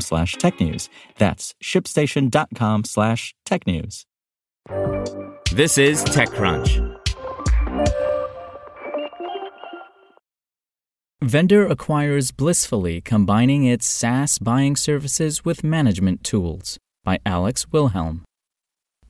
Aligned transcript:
slash 0.00 0.36
technews. 0.36 0.88
That's 1.18 1.54
shipstation.com 1.62 2.84
slash 2.84 3.34
technews. 3.46 4.04
This 5.52 5.78
is 5.78 6.04
TechCrunch. 6.04 6.94
Vendr 11.22 11.70
acquires 11.70 12.32
Blissfully, 12.32 13.00
combining 13.00 13.64
its 13.64 13.86
SaaS 13.86 14.38
buying 14.38 14.76
services 14.76 15.44
with 15.44 15.64
management 15.64 16.22
tools 16.22 16.78
by 17.02 17.18
Alex 17.24 17.66
Wilhelm. 17.72 18.24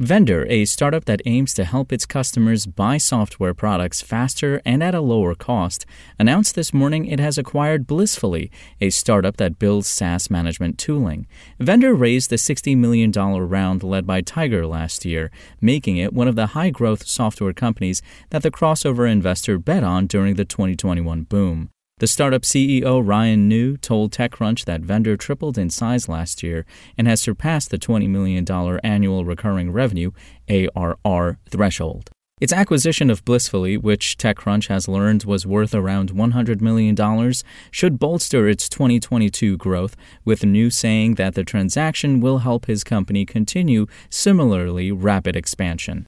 Vendr, 0.01 0.45
a 0.51 0.65
startup 0.65 1.05
that 1.05 1.23
aims 1.25 1.55
to 1.55 1.63
help 1.63 1.93
its 1.93 2.05
customers 2.05 2.67
buy 2.67 2.97
software 2.97 3.55
products 3.55 4.03
faster 4.03 4.61
and 4.65 4.83
at 4.83 4.93
a 4.93 5.01
lower 5.01 5.37
cost, 5.37 5.87
announced 6.19 6.57
this 6.57 6.75
morning 6.75 7.07
it 7.07 7.21
has 7.21 7.39
acquired 7.39 7.87
Blissfully, 7.87 8.51
a 8.81 8.91
startup 8.91 9.37
that 9.37 9.61
builds 9.61 9.87
SaaS 9.87 10.29
management 10.29 10.79
tooling. 10.79 11.29
Vendr 11.61 11.97
raised 11.97 12.31
the 12.31 12.37
$60 12.37 12.77
million 12.77 13.13
round 13.13 13.85
led 13.85 14.05
by 14.05 14.21
Tiger 14.21 14.67
last 14.67 15.05
year, 15.05 15.31
making 15.61 15.97
it 15.97 16.13
one 16.13 16.27
of 16.27 16.35
the 16.35 16.49
high 16.49 16.71
growth 16.71 17.07
software 17.07 17.53
companies 17.53 18.03
that 18.31 18.43
the 18.43 18.51
crossover 18.51 19.09
investor 19.09 19.61
bet 19.61 19.85
on 19.85 20.09
during 20.09 20.35
the 20.35 20.45
2021 20.45 21.23
boom. 21.23 21.71
The 22.05 22.09
startup 22.09 22.43
CEO 22.43 23.01
Ryan 23.03 23.49
Neu 23.49 23.79
told 23.81 24.13
TechCrunch 24.13 24.67
that 24.67 24.83
Vendr 24.83 25.19
tripled 25.19 25.57
in 25.57 25.71
size 25.71 26.07
last 26.07 26.43
year 26.43 26.67
and 26.99 27.09
has 27.09 27.23
surpassed 27.23 27.71
the 27.71 27.79
$20 27.79 28.11
million 28.11 28.45
annual 28.85 29.25
recurring 29.25 29.73
revenue 29.73 30.11
ARR 30.47 31.39
threshold. 31.49 32.11
Its 32.43 32.53
acquisition 32.53 33.09
of 33.09 33.25
Blissfully, 33.25 33.79
which 33.79 34.19
TechCrunch 34.19 34.69
has 34.69 34.87
learned 34.87 35.25
was 35.25 35.47
worth 35.47 35.75
around 35.75 36.13
$100 36.13 36.61
million, 36.61 37.33
should 37.71 37.99
bolster 37.99 38.51
its 38.51 38.69
2022 38.69 39.57
growth, 39.57 39.97
with 40.27 40.43
Neu 40.43 40.71
saying 40.71 41.15
that 41.15 41.35
the 41.35 41.43
transaction 41.43 42.21
will 42.21 42.41
help 42.41 42.67
his 42.67 42.85
company 42.85 43.25
continue 43.25 43.87
similarly 44.11 44.93
rapid 44.93 45.37
expansion. 45.37 46.07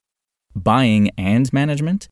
Buying 0.55 1.10
and 1.16 1.50
management? 1.55 2.08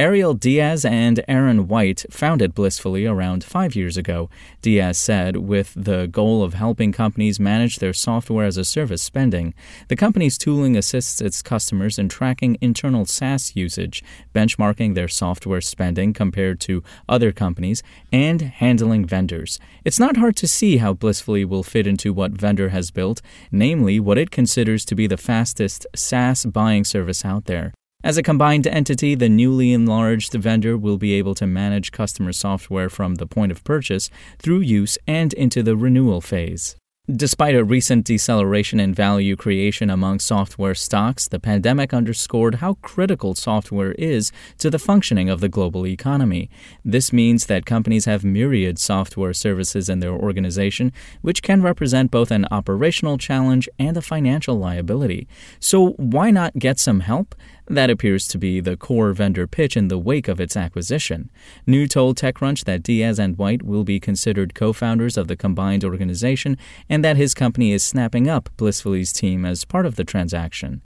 Ariel 0.00 0.32
Diaz 0.32 0.86
and 0.86 1.22
Aaron 1.28 1.68
White 1.68 2.06
founded 2.10 2.54
Blissfully 2.54 3.04
around 3.04 3.44
five 3.44 3.76
years 3.76 3.98
ago, 3.98 4.30
Diaz 4.62 4.96
said, 4.96 5.36
with 5.36 5.74
the 5.76 6.06
goal 6.06 6.42
of 6.42 6.54
helping 6.54 6.90
companies 6.90 7.38
manage 7.38 7.80
their 7.80 7.92
software 7.92 8.46
as 8.46 8.56
a 8.56 8.64
service 8.64 9.02
spending. 9.02 9.52
The 9.88 9.96
company's 9.96 10.38
tooling 10.38 10.74
assists 10.74 11.20
its 11.20 11.42
customers 11.42 11.98
in 11.98 12.08
tracking 12.08 12.56
internal 12.62 13.04
SaaS 13.04 13.54
usage, 13.54 14.02
benchmarking 14.34 14.94
their 14.94 15.06
software 15.06 15.60
spending 15.60 16.14
compared 16.14 16.60
to 16.60 16.82
other 17.06 17.30
companies, 17.30 17.82
and 18.10 18.40
handling 18.40 19.04
vendors. 19.04 19.60
It's 19.84 20.00
not 20.00 20.16
hard 20.16 20.34
to 20.36 20.48
see 20.48 20.78
how 20.78 20.94
Blissfully 20.94 21.44
will 21.44 21.62
fit 21.62 21.86
into 21.86 22.14
what 22.14 22.32
Vendr 22.32 22.70
has 22.70 22.90
built, 22.90 23.20
namely 23.52 24.00
what 24.00 24.16
it 24.16 24.30
considers 24.30 24.86
to 24.86 24.94
be 24.94 25.06
the 25.06 25.18
fastest 25.18 25.86
SaaS 25.94 26.46
buying 26.46 26.84
service 26.84 27.22
out 27.22 27.44
there. 27.44 27.74
As 28.02 28.16
a 28.16 28.22
combined 28.22 28.66
entity, 28.66 29.14
the 29.14 29.28
newly 29.28 29.74
enlarged 29.74 30.32
Vendr 30.32 30.80
will 30.80 30.96
be 30.96 31.12
able 31.14 31.34
to 31.34 31.46
manage 31.46 31.92
customer 31.92 32.32
software 32.32 32.88
from 32.88 33.16
the 33.16 33.26
point 33.26 33.52
of 33.52 33.62
purchase 33.62 34.08
through 34.38 34.60
use 34.60 34.96
and 35.06 35.34
into 35.34 35.62
the 35.62 35.76
renewal 35.76 36.22
phase. 36.22 36.76
Despite 37.10 37.56
a 37.56 37.64
recent 37.64 38.06
deceleration 38.06 38.78
in 38.78 38.94
value 38.94 39.34
creation 39.34 39.90
among 39.90 40.20
software 40.20 40.76
stocks, 40.76 41.26
the 41.26 41.40
pandemic 41.40 41.92
underscored 41.92 42.56
how 42.56 42.74
critical 42.82 43.34
software 43.34 43.92
is 43.92 44.30
to 44.58 44.70
the 44.70 44.78
functioning 44.78 45.28
of 45.28 45.40
the 45.40 45.48
global 45.48 45.86
economy. 45.86 46.48
This 46.84 47.12
means 47.12 47.46
that 47.46 47.66
companies 47.66 48.04
have 48.04 48.22
myriad 48.22 48.78
software 48.78 49.32
services 49.32 49.88
in 49.88 49.98
their 49.98 50.12
organization, 50.12 50.92
which 51.20 51.42
can 51.42 51.62
represent 51.62 52.12
both 52.12 52.30
an 52.30 52.46
operational 52.52 53.18
challenge 53.18 53.68
and 53.78 53.96
a 53.96 54.02
financial 54.02 54.56
liability. 54.56 55.26
So, 55.58 55.94
why 55.96 56.30
not 56.30 56.60
get 56.60 56.78
some 56.78 57.00
help? 57.00 57.34
That 57.70 57.88
appears 57.88 58.26
to 58.26 58.36
be 58.36 58.58
the 58.58 58.76
core 58.76 59.14
Vendr 59.14 59.48
pitch 59.48 59.76
in 59.76 59.86
the 59.86 59.96
wake 59.96 60.26
of 60.26 60.40
its 60.40 60.56
acquisition. 60.56 61.30
Neu 61.68 61.86
told 61.88 62.18
TechCrunch 62.18 62.64
that 62.64 62.82
Diaz 62.82 63.20
and 63.20 63.38
White 63.38 63.62
will 63.62 63.84
be 63.84 64.00
considered 64.00 64.56
co 64.56 64.72
founders 64.72 65.16
of 65.16 65.28
the 65.28 65.36
combined 65.36 65.84
organization 65.84 66.58
and 66.88 67.04
that 67.04 67.16
his 67.16 67.32
company 67.32 67.70
is 67.70 67.84
snapping 67.84 68.28
up 68.28 68.48
Blissfully's 68.56 69.12
team 69.12 69.44
as 69.44 69.64
part 69.64 69.86
of 69.86 69.94
the 69.94 70.02
transaction. 70.02 70.82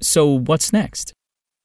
So, 0.00 0.38
what's 0.38 0.72
next? 0.72 1.12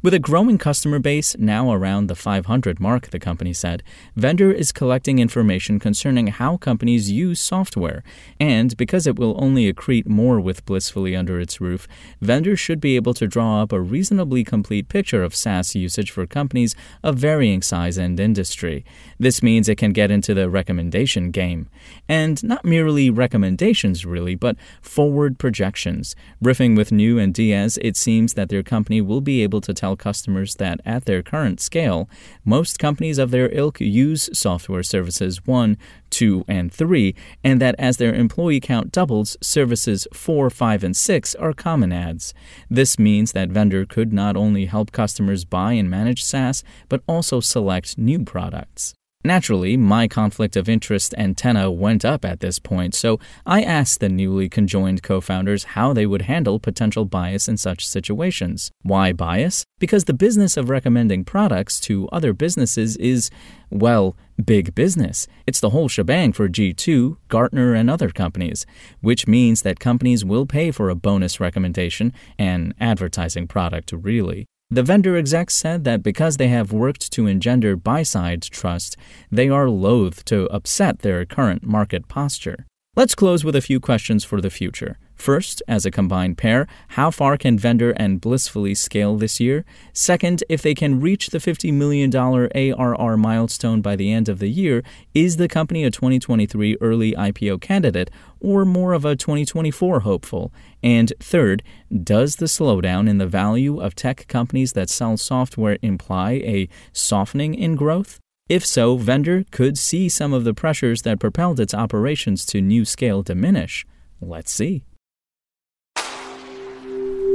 With 0.03 0.13
a 0.13 0.19
growing 0.19 0.59
customer 0.59 0.99
base, 0.99 1.35
now 1.39 1.71
around 1.71 2.05
the 2.05 2.13
500 2.13 2.79
mark, 2.79 3.09
the 3.09 3.17
company 3.17 3.51
said, 3.51 3.81
Vendr 4.15 4.53
is 4.53 4.71
collecting 4.71 5.17
information 5.17 5.79
concerning 5.79 6.27
how 6.27 6.55
companies 6.55 7.09
use 7.09 7.39
software. 7.39 8.03
And 8.39 8.77
because 8.77 9.07
it 9.07 9.17
will 9.17 9.35
only 9.43 9.73
accrete 9.73 10.05
more 10.05 10.39
with 10.39 10.63
Blissfully 10.67 11.15
under 11.15 11.39
its 11.39 11.59
roof, 11.59 11.87
Vendr 12.21 12.55
should 12.55 12.79
be 12.79 12.95
able 12.95 13.15
to 13.15 13.25
draw 13.25 13.63
up 13.63 13.71
a 13.71 13.81
reasonably 13.81 14.43
complete 14.43 14.87
picture 14.87 15.23
of 15.23 15.33
SaaS 15.33 15.73
usage 15.73 16.11
for 16.11 16.27
companies 16.27 16.75
of 17.01 17.15
varying 17.15 17.63
size 17.63 17.97
and 17.97 18.19
industry. 18.19 18.85
This 19.17 19.41
means 19.41 19.67
it 19.67 19.79
can 19.79 19.93
get 19.93 20.11
into 20.11 20.35
the 20.35 20.47
recommendation 20.47 21.31
game. 21.31 21.69
And 22.07 22.43
not 22.43 22.63
merely 22.63 23.09
recommendations, 23.09 24.05
really, 24.05 24.35
but 24.35 24.57
forward 24.79 25.39
projections. 25.39 26.15
Riffing 26.39 26.77
with 26.77 26.91
Neu 26.91 27.17
and 27.17 27.33
Diaz, 27.33 27.79
it 27.81 27.97
seems 27.97 28.35
that 28.35 28.49
their 28.49 28.61
company 28.61 29.01
will 29.01 29.21
be 29.21 29.41
able 29.41 29.59
to 29.61 29.73
tell 29.73 29.86
tell 29.87 29.95
customers 29.95 30.55
that 30.55 30.81
at 30.85 31.05
their 31.05 31.23
current 31.23 31.61
scale, 31.61 32.09
most 32.43 32.77
companies 32.77 33.17
of 33.17 33.31
their 33.31 33.49
ilk 33.53 33.79
use 33.79 34.29
software 34.33 34.83
services 34.83 35.45
1, 35.45 35.77
2, 36.09 36.43
and 36.45 36.73
3, 36.73 37.15
and 37.41 37.61
that 37.61 37.75
as 37.79 37.95
their 37.95 38.13
employee 38.13 38.59
count 38.59 38.91
doubles, 38.91 39.37
services 39.41 40.05
4, 40.11 40.49
5, 40.49 40.83
and 40.83 40.97
6 40.97 41.35
are 41.35 41.53
common 41.53 41.93
ads. 41.93 42.33
This 42.69 42.99
means 42.99 43.31
that 43.31 43.49
Vendr 43.49 43.87
could 43.87 44.11
not 44.11 44.35
only 44.35 44.65
help 44.65 44.91
customers 44.91 45.45
buy 45.45 45.71
and 45.73 45.89
manage 45.89 46.21
SaaS, 46.21 46.63
but 46.89 47.01
also 47.07 47.39
select 47.39 47.97
new 47.97 48.25
products. 48.25 48.93
Naturally, 49.23 49.75
my 49.75 50.07
conflict 50.07 50.55
of 50.55 50.69
interest 50.69 51.13
antenna 51.17 51.71
went 51.71 52.05
up 52.05 52.23
at 52.23 52.39
this 52.39 52.59
point, 52.59 52.95
so 52.95 53.19
I 53.45 53.61
asked 53.61 53.99
the 53.99 54.09
newly 54.09 54.47
conjoined 54.47 55.01
co 55.03 55.19
founders 55.19 55.75
how 55.75 55.91
they 55.91 56.05
would 56.05 56.23
handle 56.23 56.59
potential 56.59 57.03
bias 57.03 57.47
in 57.47 57.57
such 57.57 57.87
situations. 57.87 58.71
Why 58.83 59.11
bias? 59.11 59.65
Because 59.79 60.05
the 60.05 60.13
business 60.13 60.55
of 60.55 60.69
recommending 60.69 61.25
products 61.25 61.79
to 61.81 62.07
other 62.09 62.31
businesses 62.31 62.95
is, 62.97 63.29
well, 63.71 64.15
big 64.43 64.75
business. 64.75 65.27
It's 65.47 65.59
the 65.59 65.71
whole 65.71 65.89
shebang 65.89 66.31
for 66.31 66.47
G2, 66.47 67.17
Gartner, 67.27 67.73
and 67.73 67.89
other 67.89 68.11
companies, 68.11 68.65
which 69.01 69.27
means 69.27 69.63
that 69.63 69.79
companies 69.79 70.23
will 70.23 70.45
pay 70.45 70.71
for 70.71 70.89
a 70.89 70.95
bonus 70.95 71.39
recommendation, 71.39 72.13
an 72.37 72.73
advertising 72.79 73.47
product, 73.47 73.91
really. 73.91 74.45
The 74.69 74.83
Vendr 74.83 75.17
execs 75.17 75.55
said 75.55 75.85
that 75.85 76.03
because 76.03 76.35
they 76.35 76.49
have 76.49 76.73
worked 76.73 77.13
to 77.13 77.25
engender 77.25 77.77
buy 77.77 78.03
side 78.03 78.41
trust, 78.41 78.97
they 79.31 79.47
are 79.47 79.69
loath 79.69 80.25
to 80.25 80.49
upset 80.49 80.99
their 80.99 81.25
current 81.25 81.63
market 81.63 82.09
posture. 82.09 82.65
Let's 82.93 83.15
close 83.15 83.45
with 83.45 83.55
a 83.55 83.61
few 83.61 83.79
questions 83.79 84.25
for 84.25 84.41
the 84.41 84.49
future. 84.49 84.99
First, 85.17 85.63
as 85.67 85.85
a 85.85 85.91
combined 85.91 86.37
pair, 86.37 86.67
how 86.89 87.09
far 87.09 87.37
can 87.37 87.57
Vendr 87.57 87.93
and 87.97 88.21
Blissfully 88.21 88.75
scale 88.75 89.17
this 89.17 89.39
year? 89.39 89.65
Second, 89.91 90.43
if 90.47 90.61
they 90.61 90.75
can 90.75 91.01
reach 91.01 91.31
the 91.31 91.39
$50 91.39 91.73
million 91.73 92.15
ARR 92.15 93.17
milestone 93.17 93.81
by 93.81 93.95
the 93.95 94.11
end 94.11 94.29
of 94.29 94.37
the 94.37 94.47
year, 94.47 94.83
is 95.15 95.37
the 95.37 95.47
company 95.47 95.83
a 95.83 95.91
2023 95.91 96.77
early 96.79 97.13
IPO 97.13 97.59
candidate 97.61 98.11
or 98.39 98.63
more 98.63 98.93
of 98.93 99.05
a 99.05 99.15
2024 99.15 100.01
hopeful? 100.01 100.53
And 100.83 101.11
third, 101.19 101.63
does 101.91 102.35
the 102.35 102.45
slowdown 102.45 103.09
in 103.09 103.17
the 103.17 103.27
value 103.27 103.81
of 103.81 103.95
tech 103.95 104.27
companies 104.27 104.73
that 104.73 104.89
sell 104.89 105.17
software 105.17 105.79
imply 105.81 106.33
a 106.33 106.69
softening 106.93 107.55
in 107.55 107.75
growth? 107.75 108.19
If 108.47 108.65
so, 108.65 108.97
Vendr 108.97 109.49
could 109.51 109.77
see 109.77 110.07
some 110.07 110.31
of 110.31 110.43
the 110.43 110.53
pressures 110.53 111.01
that 111.01 111.19
propelled 111.19 111.59
its 111.59 111.73
operations 111.73 112.45
to 112.45 112.61
new 112.61 112.85
scale 112.85 113.23
diminish. 113.23 113.85
Let's 114.21 114.51
see. 114.51 114.83